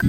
On 0.00 0.08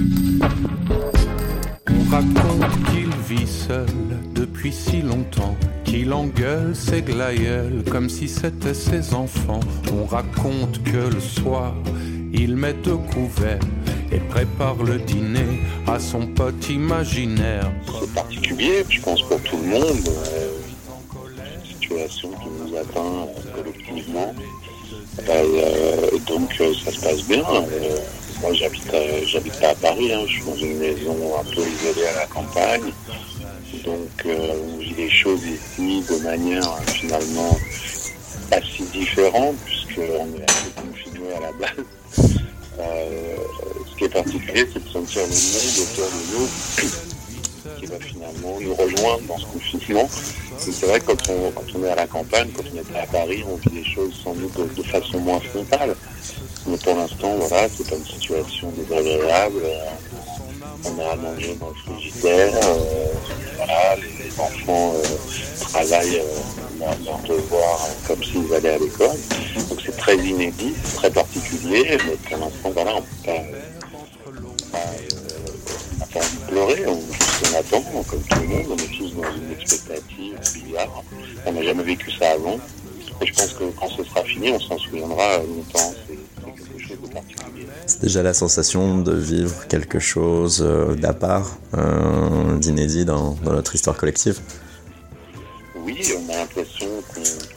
raconte 2.10 2.84
qu'il 2.90 3.10
vit 3.28 3.46
seul 3.46 3.86
depuis 4.34 4.72
si 4.72 5.02
longtemps, 5.02 5.56
qu'il 5.84 6.12
engueule 6.12 6.76
ses 6.76 7.02
glaïeuls 7.02 7.82
comme 7.90 8.08
si 8.08 8.28
c'était 8.28 8.74
ses 8.74 9.14
enfants. 9.14 9.58
On 9.92 10.04
raconte 10.04 10.80
que 10.84 11.12
le 11.12 11.20
soir, 11.20 11.74
il 12.32 12.54
met 12.56 12.76
au 12.88 12.98
couvert 12.98 13.58
et 14.12 14.18
prépare 14.18 14.80
le 14.84 14.98
dîner 14.98 15.62
à 15.88 15.98
son 15.98 16.26
pote 16.26 16.68
imaginaire. 16.68 17.72
C'est 18.00 18.14
particulier, 18.14 18.84
je 18.88 19.00
pense 19.00 19.22
pour 19.22 19.42
tout 19.42 19.56
le 19.56 19.70
monde. 19.70 20.08
Euh, 20.08 20.50
situation 21.64 22.30
qui 22.30 22.48
nous 22.48 22.76
atteint 22.76 23.26
collectivement. 23.56 24.34
Euh, 25.28 25.99
donc 26.30 26.50
euh, 26.60 26.72
ça 26.84 26.92
se 26.92 27.00
passe 27.00 27.22
bien. 27.24 27.42
moi 28.40 28.52
j'habite 28.54 28.92
j'habite 29.26 29.60
pas 29.60 29.70
à 29.70 29.74
Paris, 29.74 30.12
hein. 30.12 30.22
je 30.26 30.32
suis 30.32 30.44
dans 30.44 30.56
une 30.56 30.78
maison 30.78 31.16
un 31.38 31.44
peu 31.44 31.60
isolée 31.60 32.06
à 32.06 32.20
la 32.20 32.26
campagne. 32.26 32.92
Donc 33.84 34.26
on 34.26 34.78
vit 34.78 34.94
les 34.96 35.10
choses 35.10 35.42
ici 35.44 36.02
de 36.08 36.22
manière 36.22 36.78
finalement 36.86 37.56
pas 38.50 38.60
si 38.62 38.82
différente 38.84 39.56
puisqu'on 39.64 40.26
est 40.36 40.46
peu 40.46 40.82
confiné 40.82 41.32
à 41.36 41.40
la 41.40 41.52
base. 41.52 41.84
Euh, 42.80 43.36
ce 43.90 43.96
qui 43.98 44.04
est 44.04 44.08
particulier, 44.08 44.66
c'est 44.72 44.82
de 44.82 44.88
sentir 44.88 45.22
le 45.22 45.28
monde 45.28 45.78
autour 45.82 46.06
de 46.06 46.38
nous 46.38 47.78
qui 47.78 47.86
va 47.86 47.98
finalement 48.00 48.58
nous 48.60 48.74
rejoindre 48.74 49.22
dans 49.28 49.38
ce 49.38 49.46
confinement. 49.46 50.08
C'est 50.60 50.86
vrai 50.86 51.00
que 51.00 51.06
quand 51.06 51.30
on, 51.74 51.84
est 51.84 51.88
à 51.90 51.94
la 51.94 52.06
campagne, 52.06 52.50
quand 52.54 52.62
on 52.72 52.76
est 52.76 52.98
à 52.98 53.06
Paris, 53.06 53.42
on 53.48 53.56
vit 53.56 53.76
les 53.82 53.84
choses 53.84 54.12
sans 54.22 54.34
doute 54.34 54.74
de, 54.76 54.82
façon 54.82 55.18
moins 55.18 55.40
frontale. 55.40 55.96
Mais 56.66 56.76
pour 56.76 56.96
l'instant, 56.96 57.34
voilà, 57.36 57.66
c'est 57.74 57.88
pas 57.88 57.96
une 57.96 58.04
situation 58.04 58.70
désagréable. 58.72 59.62
On 60.84 60.98
a 61.00 61.12
à 61.12 61.16
manger 61.16 61.56
dans 61.58 61.70
le 61.70 61.74
frigidaire. 61.74 62.52
Euh, 62.62 63.06
voilà, 63.56 63.96
les, 63.96 64.38
enfants 64.38 64.92
euh, 64.96 65.02
travaillent 65.60 66.22
leur 66.78 67.18
devoir 67.20 67.88
comme 68.06 68.22
s'ils 68.22 68.54
allaient 68.54 68.74
à 68.74 68.78
l'école. 68.78 69.16
Donc 69.70 69.80
c'est 69.84 69.96
très 69.96 70.16
inédit, 70.18 70.74
très 70.94 71.10
particulier, 71.10 71.96
mais 72.06 72.16
pour 72.16 72.36
l'instant, 72.36 72.70
voilà, 72.74 72.96
on 72.96 73.00
peut 73.00 73.08
pas, 73.24 73.32
euh, 74.76 76.20
de 76.20 76.50
pleurer, 76.50 76.84
on, 76.86 77.00
on 77.44 77.58
attend, 77.58 77.82
comme 78.08 78.22
tout 78.22 78.40
le 78.40 78.46
monde, 78.46 78.66
on 78.70 78.76
est 78.76 78.96
tous 78.96 79.14
dans 79.14 79.34
une 79.34 79.52
expectative 79.52 80.38
bizarre. 80.54 81.04
On 81.46 81.52
n'a 81.52 81.62
jamais 81.62 81.82
vécu 81.82 82.10
ça 82.12 82.32
avant. 82.32 82.58
Et 83.22 83.26
je 83.26 83.34
pense 83.34 83.52
que 83.52 83.64
quand 83.78 83.88
ce 83.88 84.04
sera 84.04 84.22
fini, 84.24 84.50
on 84.50 84.60
s'en 84.60 84.78
souviendra 84.78 85.38
longtemps. 85.38 85.94
C'est 86.08 86.16
quelque 86.46 86.88
chose 86.88 86.98
de 87.02 87.12
particulier. 87.12 87.66
C'est 87.86 88.00
déjà 88.02 88.22
la 88.22 88.34
sensation 88.34 88.98
de 88.98 89.14
vivre 89.14 89.66
quelque 89.68 89.98
chose 89.98 90.62
euh, 90.62 90.94
d'à 90.94 91.12
part, 91.12 91.58
euh, 91.74 92.56
d'inédit 92.56 93.04
dans, 93.04 93.36
dans 93.44 93.52
notre 93.52 93.74
histoire 93.74 93.96
collective 93.96 94.40
oui, 95.82 96.02
on 96.16 96.32
a 96.32 96.36
l'impression 96.36 96.86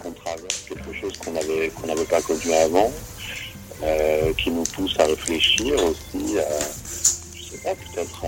qu'on 0.01 0.11
traverse 0.11 0.65
quelque 0.67 0.93
chose 0.99 1.13
qu'on 1.17 1.31
n'avait 1.31 2.05
pas 2.05 2.21
connu 2.21 2.53
avant, 2.53 2.91
euh, 3.83 4.33
qui 4.33 4.51
nous 4.51 4.63
pousse 4.63 4.97
à 4.99 5.05
réfléchir 5.05 5.75
aussi 5.83 6.39
à, 6.39 6.82
peut-être 7.63 8.25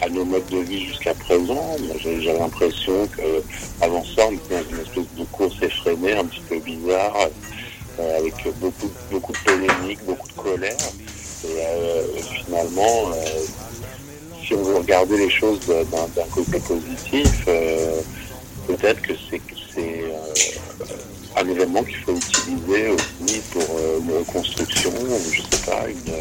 à, 0.00 0.08
nos 0.08 0.24
modes 0.24 0.46
de 0.50 0.58
vie 0.58 0.86
jusqu'à 0.86 1.14
présent. 1.14 1.76
J'ai 2.00 2.32
l'impression 2.32 3.06
qu'avant 3.16 4.04
ça, 4.04 4.26
on 4.28 4.32
était 4.32 4.54
dans 4.54 4.70
une 4.70 4.82
espèce 4.82 5.14
de 5.18 5.24
course 5.24 5.56
effrénée, 5.62 6.12
un 6.12 6.24
petit 6.24 6.42
peu 6.48 6.58
bizarre, 6.58 7.16
euh, 8.00 8.18
avec 8.18 8.34
beaucoup, 8.60 8.90
beaucoup 9.10 9.32
de 9.32 9.38
polémiques, 9.38 10.04
beaucoup 10.04 10.28
de 10.28 10.32
colère. 10.32 10.76
Et 11.44 11.60
euh, 11.60 12.02
finalement, 12.44 13.12
si 14.44 14.54
on 14.54 14.62
veut 14.62 14.76
regarder 14.76 15.18
les 15.18 15.30
choses 15.30 15.60
d'un 15.66 16.24
côté 16.32 16.58
positif, 16.60 17.46
peut-être 18.66 19.02
que 19.02 19.12
c'est 19.28 19.40
euh, 19.80 20.84
un 21.36 21.48
événement 21.48 21.82
qu'il 21.82 21.96
faut 21.96 22.14
utiliser 22.14 22.88
aussi 22.88 23.40
pour 23.52 23.62
euh, 23.62 23.98
une 24.00 24.18
reconstruction, 24.18 24.92
je 25.32 25.40
sais 25.42 25.66
pas, 25.66 25.86
une, 25.88 26.14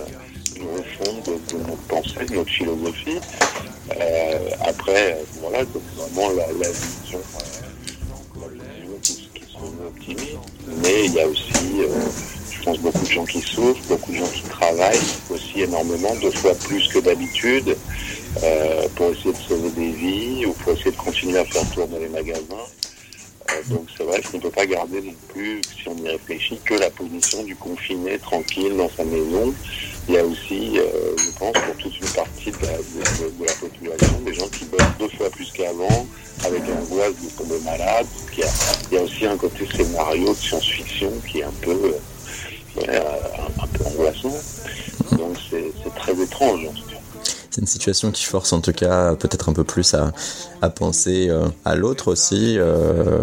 une 0.64 0.78
refonte 0.78 1.26
de, 1.28 1.58
notre 1.58 1.82
pensée, 1.88 2.26
de 2.26 2.36
notre 2.36 2.52
philosophie. 2.52 3.20
Euh, 3.92 4.50
après, 4.66 5.18
voilà, 5.42 5.60
c'est 5.60 6.14
vraiment 6.14 6.30
la, 6.32 6.48
la 6.48 6.70
vision, 6.72 7.20
qui, 9.02 9.30
qui 9.34 9.52
sont 9.52 9.86
optimistes, 9.86 10.38
mais 10.82 11.06
il 11.06 11.14
y 11.14 11.22
a 11.22 11.28
aussi, 11.28 11.82
je 12.52 12.64
pense, 12.64 12.80
beaucoup 12.80 13.06
de 13.06 13.12
gens 13.12 13.26
qui 13.26 13.42
souffrent, 13.42 13.82
beaucoup 13.90 14.12
de 14.12 14.18
gens 14.18 14.32
qui 14.34 14.44
travaillent 14.44 15.00
aussi 15.30 15.62
énormément, 15.62 16.16
deux 16.22 16.32
fois 16.32 16.54
plus 16.56 16.88
que 16.88 17.00
d'habitude. 17.00 17.76
Euh, 18.42 18.88
pour 18.96 19.12
essayer 19.12 19.32
de 19.32 19.38
sauver 19.38 19.70
des 19.72 19.92
vies 19.92 20.46
ou 20.48 20.54
pour 20.54 20.74
essayer 20.74 20.92
de 20.92 20.98
continuer 20.98 21.38
à 21.38 21.46
faire 21.46 21.70
tourner 21.70 22.00
les 22.00 22.10
magasins. 22.10 22.42
Euh, 23.72 23.74
donc 23.74 23.88
c'est 23.96 24.04
vrai 24.04 24.22
qu'on 24.22 24.38
ne 24.38 24.42
peut 24.44 24.50
pas 24.50 24.66
garder 24.66 25.02
non 25.02 25.14
plus, 25.30 25.62
si 25.76 25.88
on 25.88 25.96
y 25.98 26.10
réfléchit, 26.10 26.60
que 26.64 26.76
la 26.76 26.90
position 26.90 27.44
du 27.44 27.56
confiné 27.56 28.18
tranquille 28.20 28.76
dans 28.78 28.90
sa 28.90 29.04
maison. 29.04 29.54
Il 30.08 30.16
y 30.16 30.18
a 30.18 30.26
aussi, 30.26 30.80
euh, 30.80 31.16
je 31.18 31.38
pense, 31.40 31.54
pour 31.54 31.76
toute 31.78 32.00
une 32.00 32.10
partie 32.10 32.52
de 32.52 32.58
la, 32.66 33.54
population, 33.54 34.20
des 34.26 34.34
gens 34.34 34.48
qui 34.50 34.66
bossent 34.66 34.82
deux 35.00 35.10
fois 35.18 35.30
plus 35.30 35.52
qu'avant, 35.52 36.08
avec 36.46 36.62
angoisse 36.64 37.14
de 37.24 37.30
tomber 37.38 37.60
malade. 37.64 38.08
Il 38.34 38.40
y, 38.40 38.44
a, 38.44 38.48
il 38.92 38.96
y, 38.96 38.98
a, 38.98 39.04
aussi 39.04 39.26
un 39.26 39.38
côté 39.38 39.66
scénario 39.76 40.30
de 40.30 40.38
science-fiction 40.38 41.12
qui 41.30 41.40
est 41.40 41.44
un 41.44 41.54
peu, 41.62 41.96
ouais, 42.76 42.90
un, 42.90 43.64
un, 43.64 43.68
peu 43.68 43.86
angoissant. 43.86 44.36
Donc 45.12 45.38
c'est 45.50 45.96
très 45.96 46.22
étrange 46.22 46.68
c'est 47.54 47.62
une 47.62 47.68
situation 47.68 48.10
qui 48.10 48.24
force 48.24 48.52
en 48.52 48.62
tout 48.62 48.74
cas 48.74 49.14
peut-être 49.14 49.48
un 49.48 49.54
peu 49.54 49.64
plus 49.64 49.94
à, 49.94 50.12
penser 50.72 51.28
euh, 51.30 51.48
à 51.66 51.76
l'autre 51.76 52.12
aussi, 52.12 52.56
euh, 52.58 53.20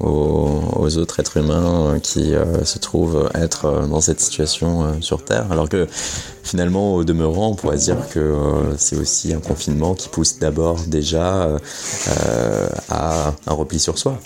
aux, 0.00 0.96
autres 0.96 1.20
êtres 1.20 1.36
humains 1.36 1.98
qui 2.02 2.34
euh, 2.34 2.64
se 2.64 2.78
trouvent 2.78 3.28
être 3.34 3.86
dans 3.90 4.00
cette 4.00 4.20
situation 4.20 5.02
sur 5.02 5.22
Terre. 5.22 5.46
Alors 5.50 5.68
que 5.68 5.86
finalement, 6.42 6.94
au 6.94 7.04
demeurant, 7.04 7.48
on 7.48 7.54
pourrait 7.54 7.76
dire 7.76 8.08
que 8.08 8.34
c'est 8.78 8.96
aussi 8.96 9.34
un 9.34 9.40
confinement 9.40 9.94
qui 9.94 10.08
pousse 10.08 10.38
d'abord 10.38 10.78
déjà 10.86 11.58
à 12.88 13.34
un 13.46 13.52
repli 13.52 13.78
sur 13.78 13.98
soi. 13.98 14.18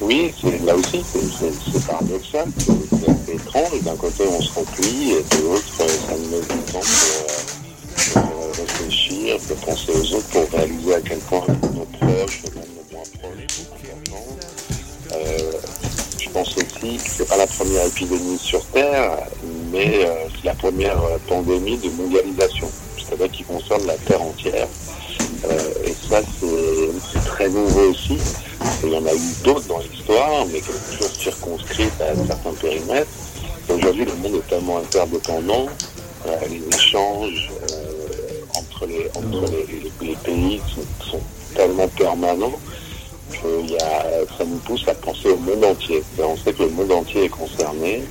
Oui, 0.00 0.34
là 0.66 0.74
aussi, 0.74 1.02
c'est 1.02 1.86
paradoxal, 1.86 2.48
c'est 2.58 3.34
étrange. 3.34 3.82
D'un 3.82 3.96
côté, 3.96 4.24
on 4.28 4.40
se 4.40 4.52
replie, 4.58 5.12
et 5.12 5.22
de 5.22 5.42
l'autre, 5.42 5.64
ça 5.76 6.14
nous 6.18 6.30
met 6.30 6.40
du 6.40 6.72
temps 6.72 6.80
pour, 8.12 8.22
pour, 8.22 8.56
réfléchir, 8.56 9.38
pour 9.38 9.53
penser 9.64 9.92
aux 9.92 10.14
autres, 10.14 10.28
pour 10.28 10.58
réaliser 10.58 10.94
à 10.94 11.00
quel 11.00 11.18
point 11.18 11.44
nos 11.74 11.84
proches, 11.84 12.42
nos 12.54 12.96
moins 12.96 13.04
proches, 13.18 13.46
sont 13.48 13.72
importants. 13.72 14.36
Euh, 15.12 15.52
je 16.20 16.28
pense 16.30 16.56
aussi 16.56 16.96
que 16.96 17.10
c'est 17.10 17.28
pas 17.28 17.36
la 17.36 17.46
première 17.46 17.86
épidémie 17.86 18.38
sur 18.38 18.64
Terre, 18.66 19.18
mais 19.72 20.04
euh, 20.04 20.14
c'est 20.36 20.46
la 20.46 20.54
première 20.54 21.00
pandémie 21.28 21.78
de 21.78 21.90
mondialisation, 21.90 22.68
c'est-à-dire 22.98 23.30
qui 23.30 23.44
concerne 23.44 23.86
la 23.86 23.96
Terre 23.96 24.22
entière. 24.22 24.68
Euh, 25.44 25.86
et 25.86 25.94
ça, 26.08 26.20
c'est 26.40 27.24
très 27.24 27.48
nouveau 27.48 27.90
aussi. 27.90 28.18
Il 28.82 28.90
y 28.90 28.96
en 28.96 29.06
a 29.06 29.14
eu 29.14 29.34
d'autres 29.44 29.66
dans 29.68 29.78
l'histoire, 29.78 30.46
mais 30.52 30.60
qui 30.60 30.66
sont 30.66 30.92
toujours 30.92 31.16
circonscrites 31.16 32.00
à 32.00 32.14
certains 32.26 32.52
périmètres. 32.60 33.10
Aujourd'hui, 33.68 34.04
le 34.04 34.14
monde 34.16 34.36
est 34.36 34.48
tellement 34.48 34.78
interdépendant, 34.78 35.66
euh, 36.26 36.36
les 36.50 36.62
échanges 36.76 37.50
euh, 37.70 37.73
entre, 38.74 38.86
les, 38.86 39.08
entre 39.14 39.44
les, 40.00 40.16
pays 40.16 40.60
sont, 41.00 41.20
tellement 41.54 41.86
permanents 41.88 42.58
que 43.30 43.70
y 43.70 43.76
a, 43.76 44.02
ça 44.36 44.44
nous 44.44 44.56
pousse 44.58 44.88
à 44.88 44.94
penser 44.94 45.30
au 45.30 45.36
monde 45.36 45.64
entier. 45.64 46.02
on 46.18 46.36
sait 46.36 46.52
que 46.52 46.64
le 46.64 46.70
monde 46.70 46.90
entier 46.90 47.24
est 47.24 47.28
concerné, 47.28 48.02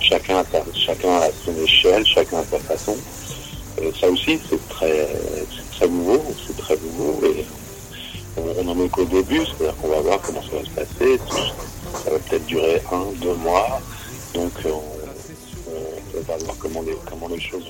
chacun 0.00 0.38
à, 0.38 0.44
chacun 0.74 1.14
à 1.16 1.28
son 1.44 1.54
échelle, 1.64 2.04
chacun 2.06 2.38
à 2.38 2.44
sa 2.44 2.58
façon. 2.58 2.96
Et 3.80 3.90
ça 3.98 4.08
aussi, 4.08 4.38
c'est 4.48 4.68
très, 4.68 5.08
très 5.72 5.88
nouveau, 5.88 6.22
c'est 6.46 6.56
très 6.56 6.76
nouveau. 6.76 7.18
Et 7.24 7.44
on 8.36 8.64
n'en 8.64 8.84
est 8.84 8.88
qu'au 8.88 9.04
début, 9.04 9.40
c'est-à-dire 9.46 9.76
qu'on 9.80 9.88
va 9.88 10.00
voir 10.00 10.20
comment 10.20 10.42
ça 10.42 10.56
va 10.58 10.64
se 10.64 10.70
passer. 10.70 11.20
Ça 12.04 12.10
va 12.10 12.18
peut-être 12.18 12.46
durer 12.46 12.82
un, 12.92 13.04
deux 13.20 13.34
mois. 13.34 13.80
Donc 14.34 14.52
on, 14.66 15.01
va 16.22 16.36
voir 16.38 16.56
comment 16.58 16.82
les, 16.82 16.96
comment 17.08 17.28
les 17.28 17.40
choses 17.40 17.64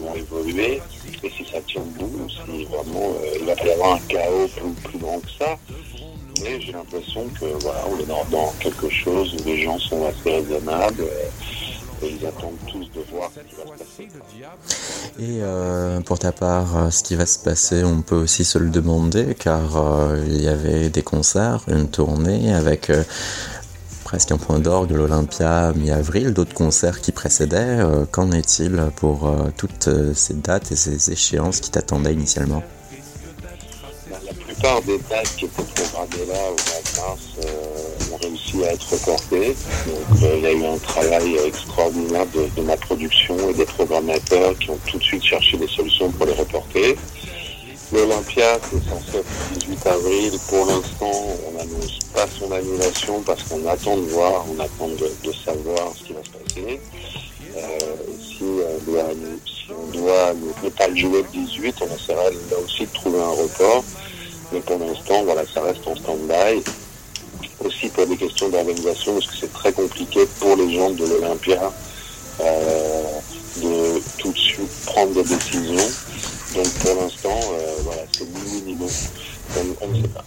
vont, 0.00 0.14
évoluer. 0.14 0.80
Et 1.22 1.30
si 1.30 1.44
ça 1.50 1.60
tient 1.66 1.82
debout, 1.98 2.28
si 2.28 2.64
vraiment 2.64 3.14
euh, 3.22 3.38
il 3.40 3.46
va 3.46 3.54
y 3.54 3.70
avoir 3.70 3.94
un 3.94 4.00
chaos 4.08 4.48
plus, 4.84 4.98
grand 4.98 5.20
que 5.20 5.30
ça. 5.38 5.56
Mais 6.42 6.60
j'ai 6.60 6.72
l'impression 6.72 7.26
que 7.40 7.46
voilà, 7.62 7.84
on 7.90 7.98
est 7.98 8.30
dans, 8.30 8.52
quelque 8.60 8.88
chose 8.88 9.34
où 9.34 9.44
les 9.44 9.62
gens 9.62 9.78
sont 9.78 10.06
assez 10.06 10.30
raisonnables. 10.30 11.04
Et 12.00 12.10
ils 12.10 12.26
attendent 12.26 12.58
tous 12.68 12.88
de 12.92 13.04
voir 13.10 13.28
ce 13.34 13.40
qui 13.40 13.56
va 13.56 13.64
se 13.64 13.82
passer. 13.84 14.08
Et 15.18 15.40
euh, 15.42 16.00
pour 16.00 16.20
ta 16.20 16.30
part, 16.30 16.76
euh, 16.76 16.90
ce 16.90 17.02
qui 17.02 17.16
va 17.16 17.26
se 17.26 17.40
passer, 17.40 17.82
on 17.82 18.02
peut 18.02 18.14
aussi 18.14 18.44
se 18.44 18.56
le 18.56 18.70
demander, 18.70 19.34
car 19.34 19.76
euh, 19.76 20.22
il 20.28 20.40
y 20.40 20.48
avait 20.48 20.90
des 20.90 21.02
concerts, 21.02 21.64
une 21.66 21.88
tournée 21.88 22.54
avec 22.54 22.92
presque 24.08 24.32
un 24.32 24.38
point 24.38 24.58
d'orgue, 24.58 24.92
l'Olympia 24.92 25.70
mi-avril, 25.76 26.32
d'autres 26.32 26.54
concerts 26.54 27.02
qui 27.02 27.12
précédaient. 27.12 27.76
Qu'en 28.10 28.32
est-il 28.32 28.82
pour 28.96 29.30
toutes 29.58 29.90
ces 30.14 30.32
dates 30.32 30.72
et 30.72 30.76
ces 30.76 31.12
échéances 31.12 31.60
qui 31.60 31.70
t'attendaient 31.70 32.14
initialement? 32.14 32.62
La 34.24 34.32
plupart 34.32 34.80
des 34.80 34.98
dates 35.10 35.36
qui 35.36 35.44
étaient 35.44 35.62
programmées 35.62 36.24
là 36.26 36.40
au 36.46 36.56
mois 36.56 36.80
de 36.86 36.96
mars 36.96 37.50
ont 38.10 38.16
réussi 38.16 38.64
à 38.64 38.72
être 38.72 38.90
reportées. 38.90 39.54
Il 40.14 40.40
y 40.40 40.46
a 40.46 40.52
eu 40.52 40.64
un 40.64 40.78
travail 40.78 41.36
extraordinaire 41.46 42.24
de, 42.56 42.62
ma 42.62 42.78
production 42.78 43.36
et 43.50 43.52
des 43.52 43.66
programmateurs 43.66 44.58
qui 44.58 44.70
ont 44.70 44.78
tout 44.86 44.96
de 44.96 45.04
suite 45.04 45.22
cherché 45.22 45.58
des 45.58 45.68
solutions 45.68 46.10
pour 46.12 46.24
les 46.24 46.32
reporter. 46.32 46.96
L'Olympia, 47.92 48.58
c'est 48.70 48.88
censé 48.88 49.18
être 49.18 49.26
le 49.50 49.58
18 49.58 49.86
avril. 49.86 50.32
Pour 50.48 50.66
l'instant, 50.66 51.36
son 52.26 52.50
annulation 52.52 53.22
parce 53.22 53.42
qu'on 53.44 53.66
attend 53.66 53.96
de 53.96 54.02
voir, 54.02 54.44
on 54.50 54.58
attend 54.60 54.88
de, 54.88 55.10
de, 55.24 55.32
savoir 55.32 55.92
ce 55.96 56.04
qui 56.04 56.12
va 56.12 56.20
se 56.24 56.30
passer. 56.30 56.80
Euh, 57.56 57.78
si, 58.20 58.42
euh, 58.42 59.36
si, 59.46 59.70
on 59.70 59.86
doit 59.96 60.32
ne 60.62 60.68
pas 60.70 60.88
le 60.88 60.96
jouer 60.96 61.22
le 61.22 61.28
18, 61.46 61.76
on 61.82 61.94
essaiera 61.94 62.22
aussi 62.64 62.86
de 62.86 62.92
trouver 62.92 63.20
un 63.20 63.30
report. 63.30 63.84
Mais 64.52 64.60
pour 64.60 64.78
l'instant, 64.78 65.22
voilà, 65.24 65.42
ça 65.52 65.62
reste 65.62 65.86
en 65.86 65.94
stand-by. 65.94 66.62
Aussi 67.64 67.88
pour 67.88 68.06
des 68.06 68.16
questions 68.16 68.48
d'organisation, 68.48 69.14
parce 69.14 69.26
que 69.26 69.36
c'est 69.40 69.52
très 69.52 69.72
compliqué 69.72 70.20
pour 70.38 70.56
les 70.56 70.72
gens 70.74 70.90
de 70.90 71.04
l'Olympia 71.04 71.72
euh, 72.40 73.02
de 73.62 74.00
tout 74.18 74.32
de 74.32 74.38
suite 74.38 74.70
prendre 74.86 75.12
des 75.12 75.24
décisions. 75.24 75.90
Donc 76.54 76.68
pour 76.80 76.94
l'instant, 77.02 77.40
voilà, 77.82 78.02
c'est 78.16 78.24
ni 78.24 78.74
ni 78.74 78.76
on 79.80 79.88
ne 79.88 80.02
sait 80.02 80.08
pas. 80.08 80.24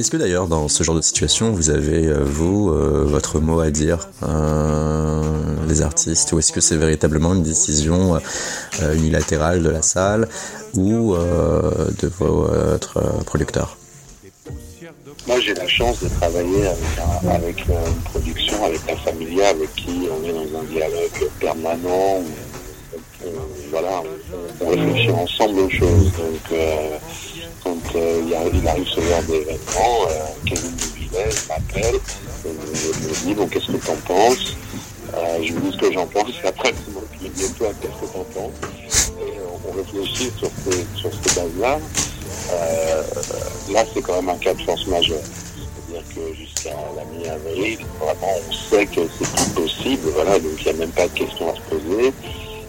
Est-ce 0.00 0.10
que 0.10 0.16
d'ailleurs 0.16 0.46
dans 0.46 0.66
ce 0.68 0.82
genre 0.82 0.94
de 0.94 1.02
situation, 1.02 1.52
vous 1.52 1.68
avez, 1.68 2.06
euh, 2.06 2.24
vous, 2.24 2.70
euh, 2.70 3.04
votre 3.06 3.38
mot 3.38 3.60
à 3.60 3.70
dire, 3.70 4.08
euh, 4.22 5.22
les 5.68 5.82
artistes, 5.82 6.32
ou 6.32 6.38
est-ce 6.38 6.52
que 6.52 6.62
c'est 6.62 6.78
véritablement 6.78 7.34
une 7.34 7.42
décision 7.42 8.18
unilatérale 8.94 9.62
de 9.62 9.68
la 9.68 9.82
salle 9.82 10.26
ou 10.74 11.14
de 11.14 12.10
votre 12.18 13.22
producteur? 13.26 13.76
Moi 15.26 15.38
j'ai 15.40 15.52
la 15.52 15.68
chance 15.68 16.02
de 16.02 16.08
travailler 16.08 16.66
avec, 17.28 17.60
un, 17.68 17.86
une 17.86 18.02
production, 18.04 18.64
avec 18.64 18.80
la 18.88 18.96
Familia, 18.96 19.48
avec 19.50 19.74
qui 19.74 20.08
on 20.10 20.26
est 20.26 20.32
dans 20.32 20.60
un 20.60 20.64
dialogue 20.64 21.30
permanent, 21.38 22.24
voilà, 23.70 24.02
on, 24.60 24.64
on, 24.64 24.68
réfléchit 24.70 25.10
ensemble 25.10 25.60
aux 25.60 25.70
choses. 25.70 26.10
Donc, 26.12 26.58
quand 27.62 27.76
euh, 27.96 28.22
il, 28.26 28.34
arrive, 28.34 28.68
il, 28.78 28.86
ce 28.86 29.00
genre 29.00 29.22
d'événement, 29.22 30.06
euh, 30.08 30.24
Kevin 30.46 30.70
Duvillet 30.76 31.28
m'appelle, 31.48 32.00
me, 32.44 33.08
me 33.08 33.24
dit 33.24 33.34
donc 33.34 33.50
qu'est-ce 33.50 33.72
que 33.72 33.84
tu 33.84 33.90
en 33.90 33.96
penses 34.06 34.56
Je 35.42 35.52
lui 35.52 35.60
dis 35.60 35.72
ce 35.72 35.78
que 35.78 35.92
j'en 35.92 36.06
pense, 36.06 36.30
et 36.42 36.46
après 36.46 36.72
qui 36.72 37.24
lui 37.24 37.30
dis 37.30 37.52
toi 37.54 37.68
qu'est-ce 37.80 38.06
que 38.06 38.12
tu 38.12 38.18
en 38.18 38.24
penses 38.24 39.12
Et 39.20 39.38
on, 39.68 39.76
réfléchit 39.76 40.30
sur 40.38 40.50
ces, 40.64 40.86
sur 40.98 41.10
ces 41.12 41.40
bases-là. 41.40 41.78
là, 43.72 43.84
c'est 43.92 44.02
quand 44.02 44.16
même 44.16 44.28
un 44.30 44.38
cas 44.38 44.54
de 44.54 44.62
force 44.62 44.86
majeure 44.86 45.18
c'est-à-dire 45.90 46.14
que 46.14 46.34
jusqu'à 46.34 46.70
la 46.96 47.04
mi-avril, 47.04 47.78
vraiment, 47.98 48.32
on 48.48 48.52
sait 48.52 48.86
que 48.86 49.00
c'est 49.18 49.34
tout 49.36 49.60
possible, 49.60 50.08
voilà, 50.14 50.38
donc 50.38 50.52
il 50.58 50.64
n'y 50.64 50.70
a 50.70 50.72
même 50.74 50.90
pas 50.90 51.08
de 51.08 51.12
question 51.12 51.50
à 51.50 51.56
se 51.56 51.60
poser 51.62 52.12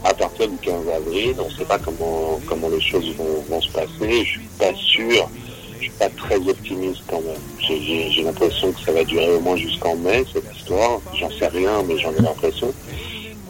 à 0.04 0.14
partir 0.14 0.48
du 0.48 0.58
15 0.58 0.88
avril, 0.96 1.36
on 1.40 1.50
ne 1.50 1.54
sait 1.54 1.66
pas 1.66 1.78
comment, 1.78 2.40
comment 2.48 2.70
les 2.70 2.82
choses 2.82 3.16
vont, 3.16 3.44
vont, 3.50 3.62
se 3.62 3.72
passer. 3.72 4.26
Je 4.26 4.30
suis 4.30 4.50
pas 4.58 4.74
sûr, 4.76 5.30
je 5.78 5.84
suis 5.84 5.92
pas 5.92 6.10
très 6.10 6.38
optimiste 6.38 7.04
quand 7.08 7.22
même. 7.22 7.42
J'ai 7.60 8.24
l'impression 8.24 8.72
que 8.72 8.80
ça 8.82 8.92
va 8.92 9.04
durer 9.04 9.36
au 9.36 9.40
moins 9.40 9.56
jusqu'en 9.56 9.96
mai, 9.96 10.24
cette 10.34 10.56
histoire. 10.56 11.00
J'en 11.16 11.30
sais 11.32 11.48
rien, 11.48 11.84
mais 11.88 11.98
j'en 12.00 12.12
ai 12.14 12.22
l'impression. 12.22 12.74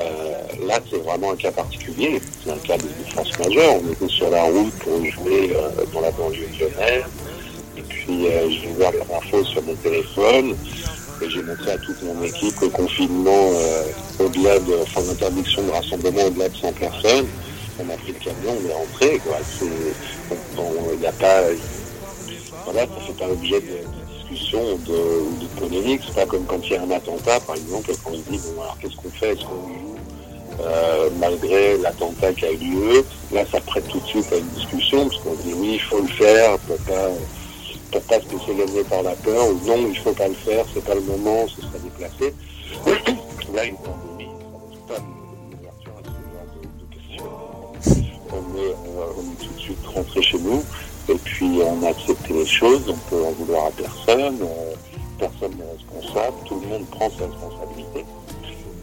Euh, 0.02 0.68
là, 0.68 0.80
c'est 0.90 0.98
vraiment 0.98 1.32
un 1.32 1.36
cas 1.36 1.52
particulier. 1.52 2.22
C'est 2.44 2.52
un 2.52 2.58
cas 2.58 2.78
de 2.78 2.88
défense 3.04 3.38
majeure. 3.40 3.76
On 3.84 3.92
était 3.92 4.08
sur 4.08 4.30
la 4.30 4.44
route 4.44 4.74
pour 4.80 4.98
jouer 5.06 5.54
euh, 5.56 5.86
dans 5.94 6.02
la 6.02 6.12
banlieue 6.12 6.48
lyonnaise. 6.60 7.04
Et 7.78 7.82
puis, 7.82 8.28
euh, 8.28 8.50
j'ai 8.50 8.70
ouvert 8.70 8.92
la 8.92 9.18
info 9.18 9.44
sur 9.46 9.62
mon 9.64 9.76
téléphone 9.76 10.56
j'ai 11.30 11.44
montré 11.44 11.72
à 11.72 11.78
toute 11.78 12.02
mon 12.04 12.22
équipe 12.24 12.60
le 12.62 12.70
confinement 12.70 13.52
euh, 13.54 13.84
au-delà 14.20 14.60
de 14.60 14.74
l'interdiction 15.08 15.64
de 15.64 15.72
rassemblement 15.72 16.24
au-delà 16.24 16.50
de 16.50 16.56
100 16.56 16.74
personnes. 16.74 17.28
On 17.80 17.90
a 17.90 17.98
pris 17.98 18.14
le 18.14 18.20
camion, 18.20 18.58
on 18.62 18.70
est 18.70 18.74
rentré. 18.74 19.22
Il 20.94 21.00
n'y 21.00 21.06
a 21.06 21.12
pas. 21.14 21.42
Voilà, 22.66 22.82
ça 22.82 23.02
fait 23.08 23.14
pas 23.14 23.28
l'objet 23.28 23.60
de, 23.60 23.68
de 23.68 24.20
discussion 24.20 24.62
ou 24.74 24.78
de, 24.78 25.42
de 25.42 25.48
polémique. 25.60 26.02
C'est 26.06 26.16
pas 26.16 26.26
comme 26.26 26.46
quand 26.46 26.60
il 26.64 26.74
y 26.74 26.76
a 26.76 26.82
un 26.84 26.92
attentat, 26.92 27.40
par 27.40 27.56
exemple, 27.56 27.92
quand 28.04 28.12
on 28.12 28.32
dit 28.32 28.40
bon 28.40 28.62
alors 28.62 28.78
qu'est-ce 28.82 28.96
qu'on 28.96 29.10
fait? 29.10 29.34
Est-ce 29.34 29.46
qu'on 29.46 29.68
joue? 29.68 29.92
Euh, 30.60 31.10
malgré 31.20 31.78
l'attentat 31.78 32.34
qui 32.34 32.46
a 32.46 32.52
eu 32.52 32.58
lieu 32.58 33.06
Là, 33.32 33.44
ça 33.50 33.62
prête 33.62 33.88
tout 33.88 34.00
de 34.00 34.06
suite 34.06 34.32
à 34.34 34.36
une 34.36 34.50
discussion 34.50 35.08
parce 35.08 35.22
qu'on 35.22 35.34
dit 35.36 35.54
oui, 35.56 35.72
il 35.76 35.82
faut 35.82 36.02
le 36.02 36.08
faire, 36.10 36.54
on 36.54 36.58
peut 36.58 36.80
pas 36.86 37.10
pour 37.92 38.02
pas 38.04 38.20
se 38.22 38.30
laisser 38.30 38.56
gagner 38.56 38.84
par 38.84 39.04
la 39.04 39.12
peur, 39.12 39.48
ou 39.50 39.68
non, 39.68 39.88
il 39.90 39.98
faut 39.98 40.14
pas 40.14 40.28
le 40.28 40.34
faire, 40.34 40.66
c'est 40.74 40.84
pas 40.84 40.96
le 40.96 41.02
moment, 41.02 41.46
ce 41.48 41.62
serait 41.62 41.80
déplacé. 41.84 42.34
Là, 43.54 43.66
une 43.66 43.76
pandémie, 43.76 44.32
ça 44.88 44.96
pas 44.96 45.00
à 45.00 45.74
ce 45.78 45.86
genre 45.86 46.02
de, 46.80 46.96
questions. 46.96 48.12
On 48.32 48.58
est, 48.58 48.76
on 49.18 49.22
est 49.22 49.46
tout 49.46 49.54
de 49.54 49.60
suite 49.60 49.86
rentré 49.94 50.22
chez 50.22 50.40
nous, 50.40 50.64
et 51.10 51.16
puis 51.16 51.60
on 51.66 51.86
a 51.86 51.90
accepté 51.90 52.34
les 52.34 52.46
choses, 52.46 52.84
on 52.88 53.10
peut 53.10 53.24
en 53.26 53.32
vouloir 53.32 53.66
à 53.66 53.72
personne, 53.72 54.38
euh, 54.42 54.74
personne 55.20 55.52
n'est 55.58 56.00
responsable, 56.00 56.38
tout 56.46 56.62
le 56.62 56.68
monde 56.68 56.86
prend 56.92 57.10
sa 57.10 57.26
responsabilité. 57.26 58.06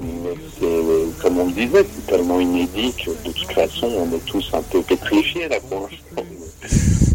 Mais 0.01 0.35
c'est, 0.61 1.23
comme 1.23 1.39
on 1.39 1.47
le 1.47 1.53
disait, 1.53 1.85
c'est 1.95 2.07
tellement 2.07 2.39
inédit 2.39 2.93
que 2.93 3.11
de 3.27 3.33
toute 3.33 3.53
façon, 3.53 3.87
on 3.87 4.15
est 4.15 4.25
tous 4.27 4.51
un 4.53 4.63
peu 4.63 4.83
pétrifiés 4.83 5.49
là 5.49 5.59
pour 5.69 5.89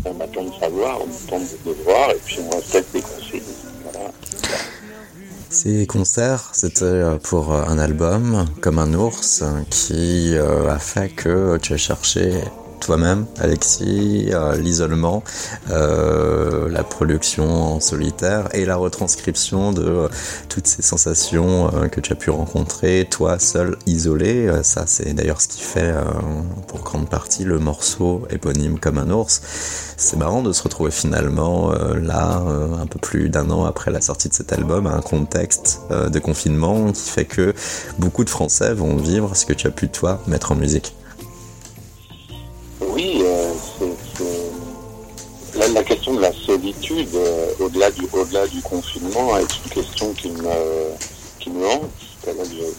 on 0.06 0.20
attend 0.20 0.44
de 0.44 0.54
savoir, 0.60 1.00
on 1.02 1.28
attend 1.28 1.40
de 1.40 1.72
voir, 1.84 2.12
et 2.12 2.20
puis 2.26 2.40
on 2.46 2.56
respecte 2.56 2.94
les 2.94 3.02
consignes. 3.02 3.42
Voilà. 3.84 4.12
Ces 5.50 5.86
concerts, 5.86 6.50
c'était 6.54 7.04
pour 7.22 7.54
un 7.54 7.78
album, 7.78 8.46
comme 8.62 8.80
un 8.80 8.94
ours, 8.94 9.44
qui 9.70 10.36
a 10.38 10.80
fait 10.80 11.10
que 11.10 11.58
tu 11.58 11.74
as 11.74 11.78
cherché 11.78 12.42
toi-même, 12.84 13.26
Alexis, 13.40 14.30
euh, 14.32 14.58
l'isolement, 14.58 15.24
euh, 15.70 16.70
la 16.70 16.84
production 16.84 17.76
en 17.76 17.80
solitaire 17.80 18.50
et 18.54 18.66
la 18.66 18.76
retranscription 18.76 19.72
de 19.72 19.84
euh, 19.84 20.08
toutes 20.50 20.68
ces 20.68 20.82
sensations 20.82 21.72
que 21.92 22.02
tu 22.02 22.12
as 22.12 22.16
pu 22.16 22.30
rencontrer, 22.30 23.08
toi 23.10 23.40
seul, 23.40 23.78
isolé. 23.86 24.52
ça, 24.64 24.84
c'est 24.86 25.14
d'ailleurs 25.14 25.42
ce 25.42 25.48
qui 25.48 25.62
fait, 25.62 25.94
pour 26.68 26.82
grande 26.82 27.10
partie, 27.10 27.44
le 27.44 27.60
morceau 27.60 28.28
éponyme 28.30 28.80
comme 28.80 28.98
un 28.98 29.10
ours. 29.10 29.42
C'est 29.98 30.18
marrant 30.18 30.44
de 30.44 30.52
se 30.52 30.62
retrouver 30.64 30.92
finalement 30.92 31.72
là, 31.72 32.44
un 32.80 32.86
peu 32.86 33.00
plus 33.00 33.30
d'un 33.30 33.50
an 33.50 33.66
après 33.66 33.92
la 33.92 34.02
sortie 34.02 34.30
de 34.30 34.34
cet 34.34 34.54
album, 34.54 34.88
à 34.88 34.94
un 34.94 35.02
contexte 35.02 35.82
de 35.90 36.20
confinement 36.20 36.92
qui 36.92 37.10
fait 37.10 37.26
que 37.26 37.54
beaucoup 37.98 38.24
de 38.24 38.30
Français 38.30 38.74
vont 38.74 38.98
vivre 38.98 39.36
ce 39.36 39.46
que 39.46 39.54
tu 39.54 39.68
as 39.68 39.72
pu, 39.72 39.90
toi, 39.90 40.22
mettre 40.28 40.52
en 40.52 40.56
musique. 40.56 40.94
Solitude, 46.46 47.10
euh, 47.16 47.54
au-delà 47.60 47.92
du, 47.92 48.62
confinement, 48.62 49.38
est 49.38 49.42
une 49.42 49.72
question 49.72 50.14
qui 50.14 50.30
me, 50.30 50.50
qui 51.40 51.50
me 51.50 51.66
hante. 51.66 51.90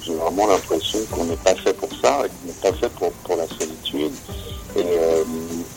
J'ai, 0.06 0.14
vraiment 0.14 0.46
l'impression 0.46 0.98
qu'on 1.10 1.24
n'est 1.24 1.36
pas 1.36 1.54
fait 1.54 1.74
pour 1.74 1.90
ça, 2.02 2.22
qu'on 2.22 2.46
n'est 2.46 2.72
pas 2.72 2.72
fait 2.78 2.88
pour, 2.90 3.12
pour 3.12 3.36
la 3.36 3.46
solitude. 3.46 4.12
Et, 4.76 4.82
euh, 4.82 5.24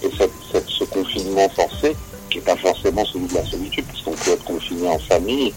et 0.03 0.09
cette, 0.17 0.69
ce 0.69 0.83
confinement 0.85 1.47
forcé, 1.49 1.95
qui 2.29 2.37
n'est 2.37 2.43
pas 2.43 2.55
forcément 2.55 3.05
celui 3.05 3.27
de 3.27 3.35
la 3.35 3.45
solitude, 3.45 3.85
parce 3.85 4.01
qu'on 4.03 4.11
peut 4.11 4.31
être 4.31 4.45
confiné 4.45 4.87
en 4.87 4.99
famille, 4.99 5.53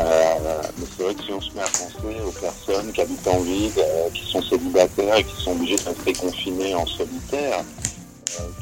euh, 0.00 0.62
mais 0.78 0.86
c'est 0.96 1.02
vrai 1.04 1.14
que 1.14 1.22
si 1.22 1.32
on 1.32 1.40
se 1.40 1.52
met 1.52 1.60
à 1.60 1.64
penser 1.64 2.20
aux 2.26 2.32
personnes 2.32 2.92
qui 2.92 3.00
habitent 3.00 3.28
en 3.28 3.40
ville, 3.40 3.72
qui 4.14 4.30
sont 4.30 4.42
célibataires 4.42 5.16
et 5.16 5.24
qui 5.24 5.42
sont 5.42 5.52
obligés 5.52 5.76
de 5.76 5.84
rester 5.84 6.12
confinés 6.14 6.74
en 6.74 6.86
solitaire, 6.86 7.62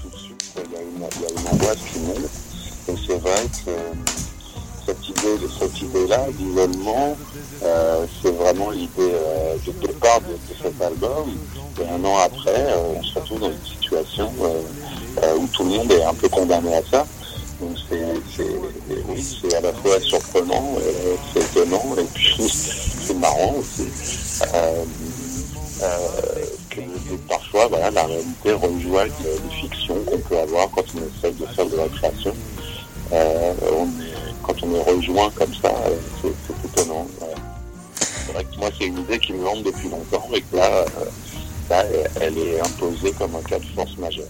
tout 0.02 0.08
de 0.08 0.16
suite, 0.16 0.44
il 0.56 0.72
y 0.72 0.74
y 0.74 0.78
a 0.78 1.40
une 1.40 1.48
angoisse 1.48 1.78
qui 1.92 1.98
monte. 2.00 2.49
C'est 3.06 3.18
vrai 3.18 3.42
que 3.64 3.70
cette 4.86 5.08
idée, 5.08 5.46
cette 5.58 5.82
idée-là 5.82 6.26
d'isolement, 6.32 7.16
euh, 7.62 8.06
c'est 8.22 8.30
vraiment 8.30 8.70
l'idée 8.70 9.12
euh, 9.12 9.56
de 9.66 9.86
départ 9.86 10.20
de, 10.20 10.36
cet 10.62 10.80
album. 10.80 11.30
Et 11.80 11.88
un 11.88 12.04
an 12.04 12.18
après, 12.18 12.74
on 12.76 13.02
se 13.02 13.18
retrouve 13.18 13.40
dans 13.40 13.50
une 13.50 13.66
situation 13.66 14.32
où 14.38 15.46
tout 15.52 15.64
le 15.64 15.70
monde 15.70 15.92
est 15.92 16.04
un 16.04 16.14
peu 16.14 16.28
condamné 16.28 16.74
à 16.74 16.82
ça. 16.90 17.06
Donc 17.60 17.76
c'est, 17.90 18.46
oui, 19.06 19.54
à 19.54 19.60
la 19.60 19.72
fois 19.74 20.00
surprenant, 20.00 20.76
euh, 20.78 21.14
c'est 21.32 21.42
étonnant, 21.42 21.94
et 21.98 22.04
puis 22.14 22.34
c'est 22.48 23.18
marrant 23.18 23.54
aussi. 23.58 23.86
Euh, 24.54 24.84
euh, 25.82 25.96
que 26.70 26.80
parfois, 27.28 27.66
voilà, 27.68 27.90
la 27.90 28.06
réalité 28.06 28.52
rejoigne 28.52 29.12
les 29.24 29.68
fictions 29.68 29.96
qu'on 30.06 30.18
peut 30.18 30.38
avoir 30.38 30.70
quand 30.70 30.84
on 30.94 30.98
essaie 30.98 31.34
de 31.34 31.46
faire 31.46 31.66
de 31.66 31.76
la 31.76 31.88
création. 31.88 32.34
On 33.12 33.16
est, 33.16 34.34
quand 34.42 34.54
on 34.62 34.74
est 34.74 34.82
rejoint 34.82 35.30
comme 35.30 35.54
ça, 35.54 35.72
c'est, 36.22 36.86
moi, 38.58 38.68
c'est 38.78 38.86
une 38.86 38.98
idée 38.98 39.18
qui 39.18 39.32
me 39.32 39.46
hante 39.46 39.64
depuis 39.64 39.88
longtemps 39.88 40.28
et 40.34 40.40
que 40.42 40.56
là, 40.56 40.84
là, 41.68 41.84
elle 42.20 42.38
est 42.38 42.60
imposée 42.60 43.12
comme 43.18 43.34
un 43.34 43.42
cas 43.42 43.58
de 43.58 43.64
force 43.74 43.96
majeure. 43.98 44.26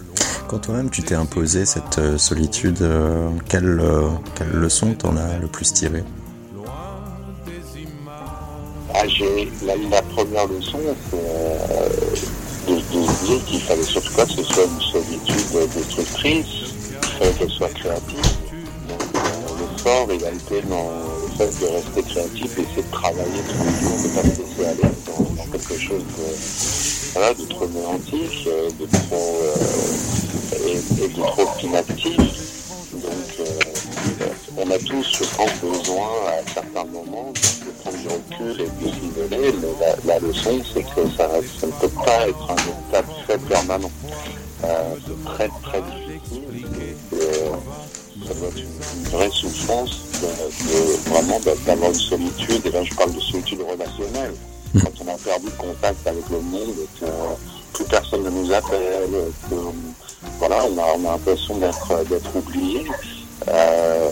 Quand 0.48 0.58
toi-même 0.58 0.90
tu 0.90 1.02
t'es 1.02 1.14
imposé 1.14 1.64
cette 1.64 2.16
solitude, 2.18 2.78
quelle, 3.48 3.82
quelle 4.34 4.50
leçon 4.50 4.94
t'en 4.94 5.16
as 5.16 5.38
le 5.38 5.46
plus 5.46 5.72
tiré? 5.72 6.02
Ah, 8.92 9.04
la, 9.64 9.76
la, 9.76 10.02
première 10.02 10.46
leçon, 10.48 10.78
c'est 11.10 12.70
de, 12.70 12.74
de, 12.76 13.06
se 13.06 13.24
dire 13.24 13.44
qu'il 13.46 13.60
fallait 13.60 13.82
surtout 13.82 14.12
que 14.12 14.28
ce 14.28 14.42
soit 14.42 14.64
une 14.64 14.80
solitude 14.80 15.70
destructrice, 15.74 16.46
qu'elle 17.38 17.50
soit 17.50 17.68
créative. 17.68 18.39
Fort, 19.82 20.08
il 20.12 20.24
a 20.24 20.30
été 20.30 20.60
dans 20.68 20.90
le 21.22 21.36
fait 21.38 21.58
de 21.58 21.72
rester 21.72 22.02
créatif 22.02 22.58
et 22.58 22.62
essayer 22.62 22.82
de 22.82 22.90
travailler 22.90 23.40
tous 23.48 23.64
les 23.64 23.80
jours, 23.80 23.96
de 23.96 24.08
ne 24.08 24.14
pas 24.14 24.22
se 24.22 24.42
laisser 24.42 24.66
aller 24.66 24.94
dans, 25.06 25.44
quelque 25.46 25.78
chose 25.78 26.02
de, 27.14 27.44
trop 27.48 27.66
néantique, 27.66 28.44
de 28.78 28.86
trop, 28.86 29.38
euh, 29.42 30.68
et, 30.68 31.04
et, 31.04 31.08
de 31.08 31.22
trop 31.22 31.48
inactif. 31.62 32.16
Donc, 32.92 33.12
euh, 33.40 34.24
on 34.58 34.70
a 34.70 34.78
tous, 34.78 35.18
je 35.18 35.36
pense, 35.36 35.60
besoin 35.62 36.08
à 36.28 36.52
certains 36.52 36.84
moments 36.84 37.32
de 37.32 37.70
prendre 37.80 37.96
du 37.96 38.08
recul 38.08 38.60
et 38.60 38.84
de 38.84 38.92
s'isoler, 38.92 39.54
mais 39.62 39.94
la, 40.04 40.18
leçon, 40.18 40.60
c'est 40.74 40.82
que 40.82 41.08
ça, 41.16 41.26
ne 41.66 41.72
peut 41.72 41.88
pas 42.04 42.28
être 42.28 42.50
un 42.50 42.56
état 42.56 43.02
fait 43.26 43.38
permanent. 43.48 43.90
Euh, 44.64 44.94
c'est 45.06 45.24
très, 45.24 45.48
très 45.62 45.82
difficile. 45.82 46.66
Et, 47.12 47.99
ça 48.26 48.34
doit 48.34 48.48
être 48.48 48.58
une, 48.58 49.08
vraie 49.10 49.30
souffrance 49.30 50.00
de, 50.22 50.26
de, 50.26 51.10
vraiment 51.10 51.40
d'avoir 51.66 51.90
une 51.90 51.94
solitude, 51.94 52.64
et 52.66 52.70
là 52.70 52.82
je 52.84 52.94
parle 52.94 53.12
de 53.12 53.20
solitude 53.20 53.60
relationnelle, 53.60 54.34
quand 54.74 54.92
on 55.04 55.08
a 55.08 55.16
perdu 55.18 55.46
le 55.46 55.52
contact 55.52 56.06
avec 56.06 56.28
le 56.30 56.40
monde, 56.40 56.74
que 57.00 57.06
plus 57.72 57.84
personne 57.84 58.22
ne 58.22 58.30
nous 58.30 58.52
appelle, 58.52 59.10
que 59.48 59.54
voilà, 60.38 60.64
on 60.64 60.78
a, 60.78 60.86
on 60.98 61.08
a 61.08 61.12
l'impression 61.12 61.56
d'être 61.58 62.04
d'être 62.08 62.36
oublié. 62.36 62.86
Euh, 63.48 64.10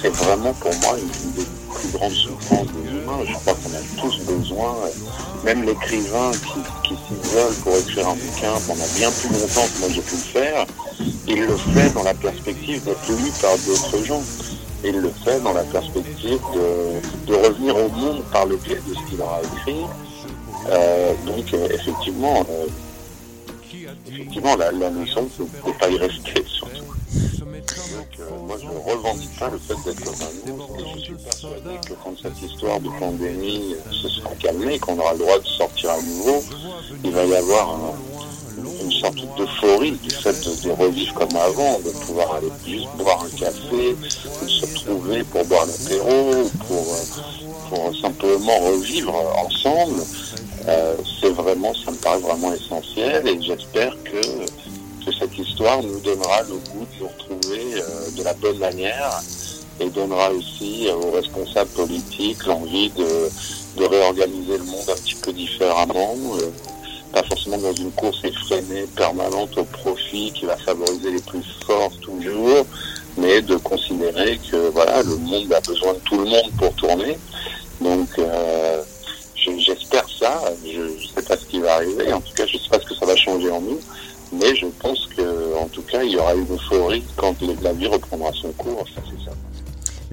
c'est 0.00 0.10
vraiment 0.10 0.52
pour 0.54 0.74
moi 0.82 0.96
une, 0.98 1.32
des 1.32 1.46
plus 1.74 1.88
grandes 1.92 2.12
souffrances 2.12 2.66
des 2.68 2.90
humains. 2.90 3.18
Je 3.26 3.32
crois 3.32 3.54
qu'on 3.54 3.74
a 3.74 4.00
tous 4.00 4.18
besoin, 4.24 4.74
même 5.44 5.64
l'écrivain 5.64 6.30
qui, 6.32 6.88
qui 6.88 6.98
s'isole 7.08 7.54
pour 7.64 7.76
écrire 7.76 8.08
un 8.08 8.14
bouquin 8.14 8.52
pendant 8.66 8.86
bien 8.96 9.10
plus 9.10 9.28
longtemps 9.30 9.66
que 9.74 9.80
moi 9.80 9.88
j'ai 9.90 10.02
pu 10.02 10.14
le 10.14 10.40
faire, 10.40 10.66
il 11.32 11.46
le 11.46 11.56
fait 11.56 11.90
dans 11.94 12.02
la 12.02 12.14
perspective 12.14 12.84
d'être 12.84 13.08
lu 13.08 13.30
par 13.40 13.56
d'autres 13.66 14.04
gens. 14.04 14.22
Il 14.84 14.96
le 15.00 15.10
fait 15.24 15.40
dans 15.40 15.52
la 15.52 15.62
perspective 15.62 16.40
de, 17.26 17.34
revenir 17.34 17.76
au 17.76 17.88
monde 17.88 18.22
par 18.32 18.46
le 18.46 18.56
biais 18.56 18.80
de 18.86 18.94
ce 18.94 19.10
qu'il 19.10 19.20
aura 19.20 19.40
écrit. 19.40 19.82
Euh, 20.68 21.14
donc 21.26 21.54
euh, 21.54 21.68
effectivement, 21.70 22.44
euh, 22.50 22.66
effectivement 24.08 24.56
la, 24.56 24.70
la 24.72 24.90
de 24.90 24.98
ne 24.98 25.72
pas 25.78 25.88
y 25.88 25.96
rester 25.96 26.44
surtout. 26.46 26.84
Donc, 27.12 28.40
moi, 28.46 28.56
je 28.60 28.66
revendique 28.66 29.38
pas 29.38 29.48
le 29.48 29.58
fait 29.58 29.74
d'être 29.84 30.08
un 30.08 30.78
et 30.78 30.94
je 30.94 31.00
suis 31.00 31.14
persuadé 31.14 31.70
que 31.86 31.92
quand 32.02 32.14
cette 32.20 32.40
histoire 32.42 32.80
de 32.80 32.88
pandémie 32.98 33.74
se 33.90 34.08
sera 34.08 34.30
calmée, 34.40 34.78
qu'on 34.78 34.98
aura 34.98 35.12
le 35.12 35.18
droit 35.18 35.38
de 35.38 35.46
sortir 35.46 35.90
à 35.90 36.02
nouveau, 36.02 36.42
il 37.04 37.10
va 37.10 37.24
y 37.24 37.34
avoir 37.34 37.70
un, 37.70 38.11
une 38.82 38.92
sorte 38.92 39.18
d'euphorie 39.36 39.92
du 39.92 40.10
fait 40.10 40.32
de, 40.64 40.70
revivre 40.70 41.14
comme 41.14 41.36
avant, 41.36 41.78
de 41.80 41.90
pouvoir 42.04 42.34
aller 42.36 42.50
juste 42.66 42.88
boire 42.96 43.24
un 43.24 43.36
café, 43.36 43.96
de 44.42 44.48
se 44.48 44.66
retrouver 44.66 45.24
pour 45.24 45.44
boire 45.46 45.66
l'apéro, 45.66 46.50
pour, 46.66 46.86
pour 47.68 47.96
simplement 48.00 48.58
revivre 48.60 49.14
ensemble. 49.44 50.02
Euh, 50.68 50.94
c'est 51.20 51.30
vraiment, 51.30 51.72
ça 51.74 51.90
me 51.90 51.96
paraît 51.96 52.20
vraiment 52.20 52.52
essentiel 52.52 53.26
et 53.26 53.40
j'espère 53.42 53.96
que 54.04 54.20
que 55.04 55.12
cette 55.12 55.36
histoire 55.36 55.82
nous 55.82 56.00
donnera 56.00 56.42
le 56.42 56.54
goût 56.70 56.86
de 56.86 57.00
nous 57.00 57.08
retrouver 57.08 57.74
euh, 57.74 58.10
de 58.16 58.22
la 58.22 58.34
bonne 58.34 58.58
manière 58.58 59.20
et 59.80 59.88
donnera 59.90 60.30
aussi 60.30 60.88
aux 60.90 61.10
responsables 61.10 61.70
politiques 61.70 62.44
l'envie 62.46 62.90
de, 62.90 63.28
de, 63.78 63.84
réorganiser 63.84 64.58
le 64.58 64.64
monde 64.64 64.88
un 64.88 64.94
petit 64.94 65.14
peu 65.16 65.32
différemment, 65.32 66.14
euh, 66.36 66.50
pas 67.12 67.22
forcément 67.24 67.58
dans 67.58 67.72
une 67.74 67.90
course 67.92 68.22
effrénée 68.24 68.86
permanente 68.96 69.56
au 69.56 69.64
profit 69.64 70.32
qui 70.32 70.46
va 70.46 70.56
favoriser 70.56 71.10
les 71.12 71.20
plus 71.20 71.44
forts 71.66 71.92
toujours, 72.00 72.66
mais 73.16 73.42
de 73.42 73.56
considérer 73.56 74.38
que 74.50 74.70
voilà 74.70 75.02
le 75.02 75.16
monde 75.16 75.52
a 75.52 75.60
besoin 75.60 75.94
de 75.94 75.98
tout 76.00 76.18
le 76.18 76.24
monde 76.24 76.50
pour 76.58 76.72
tourner. 76.74 77.18
Donc 77.80 78.08
euh, 78.18 78.82
j'espère 79.36 80.06
ça. 80.18 80.42
Je 80.64 80.80
ne 80.80 81.06
sais 81.14 81.22
pas 81.26 81.36
ce 81.36 81.46
qui 81.46 81.60
va 81.60 81.74
arriver. 81.74 82.12
En 82.12 82.20
tout 82.20 82.32
cas, 82.34 82.46
je 82.46 82.56
ne 82.56 82.62
sais 82.62 82.68
pas 82.68 82.80
ce 82.80 82.86
que 82.86 82.94
ça 82.94 83.06
va 83.06 83.16
changer 83.16 83.50
en 83.50 83.60
nous 83.60 83.78
mais 84.32 84.56
je 84.56 84.66
pense 84.80 85.06
que, 85.14 85.54
en 85.56 85.68
tout 85.68 85.82
cas, 85.82 86.02
il 86.02 86.12
y 86.12 86.16
aura 86.16 86.34
une 86.34 86.50
euphorie 86.50 87.04
quand 87.16 87.34
la 87.62 87.72
vie 87.72 87.86
reprendra 87.86 88.32
son 88.32 88.50
cours, 88.52 88.84
ça 88.94 89.02
c'est 89.04 89.24
ça. 89.24 89.31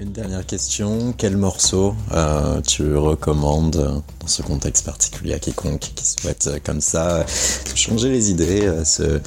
Une 0.00 0.12
dernière 0.12 0.46
question, 0.46 1.12
quel 1.12 1.36
morceau 1.36 1.94
euh, 2.12 2.62
tu 2.62 2.96
recommandes 2.96 4.02
dans 4.18 4.26
ce 4.26 4.40
contexte 4.40 4.86
particulier 4.86 5.34
à 5.34 5.38
quiconque 5.38 5.92
qui 5.94 6.06
souhaite 6.06 6.46
euh, 6.46 6.58
comme 6.64 6.80
ça 6.80 7.26
changer 7.74 8.08
les 8.08 8.30
idées, 8.30 8.64
euh, 8.64 8.82
se, 8.82 9.20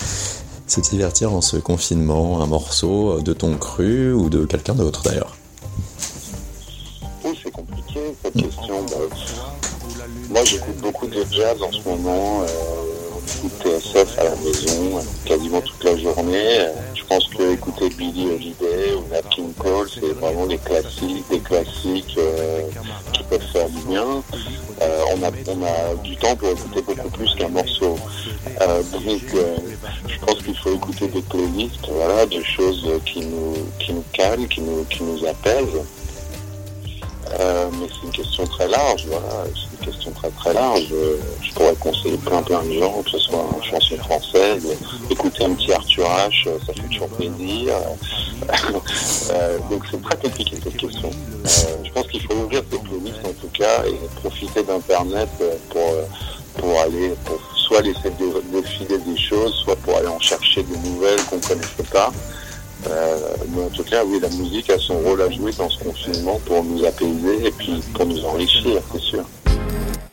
divertir 0.89 1.31
en 1.31 1.41
ce 1.41 1.57
confinement, 1.57 2.41
un 2.41 2.47
morceau 2.47 3.21
de 3.21 3.33
ton 3.33 3.55
cru 3.55 4.13
ou 4.13 4.31
de 4.31 4.45
quelqu'un 4.45 4.73
d'autre 4.73 5.03
d'ailleurs? 5.03 5.37
Oui, 7.23 7.37
c'est 7.43 7.51
compliqué 7.51 7.99
cette 8.23 8.33
question. 8.33 8.83
Bah, 8.89 10.05
moi 10.31 10.43
j'écoute 10.43 10.77
beaucoup 10.81 11.05
de 11.05 11.23
jazz 11.29 11.61
en 11.61 11.71
ce 11.71 11.87
moment. 11.87 12.41
Euh, 12.41 12.47
TSF 13.59 14.17
à 14.19 14.23
la 14.23 14.35
maison 14.37 14.99
quasiment 15.25 15.61
toute 15.61 15.83
la 15.83 15.97
journée. 15.97 16.67
Pense 17.13 17.27
que 17.27 17.53
écouter 17.53 17.89
Billy 17.89 18.25
Holiday 18.25 18.95
ou 18.95 19.07
Nat 19.13 19.21
King 19.29 19.53
Cole, 19.53 19.87
c'est 19.87 20.13
vraiment 20.13 20.47
des 20.47 20.57
classiques, 20.57 21.23
des 21.29 21.41
classiques 21.41 22.15
euh, 22.17 22.61
qui 23.13 23.21
peuvent 23.25 23.51
faire 23.53 23.69
du 23.69 23.81
bien. 23.81 24.23
Euh, 24.81 25.01
on, 25.13 25.21
a, 25.21 25.29
on 25.47 25.63
a 25.63 25.95
du 26.03 26.15
temps 26.15 26.35
pour 26.35 26.49
écouter 26.49 26.81
beaucoup 26.81 27.09
plus 27.11 27.35
qu'un 27.35 27.49
morceau. 27.49 27.99
Euh, 28.61 28.81
donc, 28.81 29.21
je 30.07 30.25
pense 30.25 30.41
qu'il 30.41 30.57
faut 30.57 30.73
écouter 30.73 31.07
des 31.07 31.21
playlists, 31.21 31.87
voilà, 31.87 32.25
des 32.25 32.43
choses 32.43 32.83
qui 33.05 33.19
nous, 33.27 33.57
qui 33.77 33.93
nous 33.93 34.03
calment, 34.11 34.47
qui 34.47 34.61
nous, 34.61 34.83
qui 34.85 35.03
nous 35.03 35.23
apaisent. 35.27 35.83
Mais 37.29 37.87
c'est 37.89 38.07
une 38.07 38.11
question 38.11 38.47
très 38.47 38.67
large, 38.69 39.05
voilà, 39.05 39.45
question 39.85 40.11
très 40.11 40.29
très 40.29 40.53
large. 40.53 40.87
Je 41.41 41.53
pourrais 41.53 41.75
conseiller 41.75 42.17
plein 42.17 42.41
plein 42.41 42.63
de 42.63 42.73
gens, 42.73 43.01
que 43.03 43.11
ce 43.11 43.19
soit 43.19 43.39
en 43.39 43.61
chanson 43.61 43.97
française, 43.97 44.67
écouter 45.09 45.45
un 45.45 45.53
petit 45.53 45.71
Arthur 45.71 46.05
H, 46.05 46.47
ça 46.65 46.73
fait 46.73 46.87
toujours 46.87 47.09
plaisir. 47.09 47.73
euh, 49.31 49.57
donc 49.69 49.83
c'est 49.89 50.01
très 50.01 50.17
compliqué 50.17 50.57
cette 50.63 50.77
question. 50.77 51.09
Euh, 51.09 51.47
je 51.83 51.91
pense 51.91 52.07
qu'il 52.07 52.21
faut 52.21 52.33
ouvrir 52.33 52.61
ses 52.71 52.77
playlists 52.79 53.25
en 53.25 53.33
tout 53.33 53.51
cas 53.53 53.85
et 53.85 53.99
profiter 54.21 54.63
d'internet 54.63 55.29
pour, 55.69 55.93
pour 56.57 56.79
aller, 56.81 57.13
soit 57.55 57.81
laisser 57.81 58.11
défiler 58.51 58.97
des 58.97 59.17
choses, 59.17 59.53
soit 59.63 59.75
pour 59.77 59.97
aller 59.97 60.07
en 60.07 60.19
chercher 60.19 60.63
des 60.63 60.89
nouvelles 60.89 61.21
qu'on 61.29 61.37
ne 61.37 61.41
connaissait 61.41 61.89
pas. 61.91 62.11
Euh, 62.89 63.17
mais 63.49 63.63
en 63.63 63.69
tout 63.69 63.83
cas, 63.83 64.03
oui, 64.05 64.19
la 64.21 64.29
musique 64.29 64.69
a 64.69 64.77
son 64.77 64.99
rôle 64.99 65.21
à 65.21 65.29
jouer 65.29 65.51
dans 65.53 65.69
ce 65.69 65.83
confinement 65.83 66.39
pour 66.45 66.63
nous 66.63 66.83
apaiser 66.85 67.47
et 67.47 67.51
puis 67.51 67.81
pour 67.93 68.05
nous 68.05 68.23
enrichir, 68.25 68.81
c'est 68.91 69.01
sûr. 69.01 69.23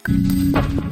Thank 0.07 0.85
you. 0.85 0.89